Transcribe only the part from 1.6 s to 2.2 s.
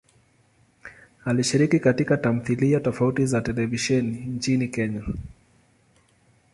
katika